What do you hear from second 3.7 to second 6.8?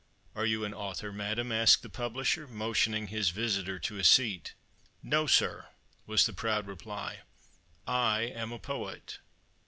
to a seat. "No, sir," was the proud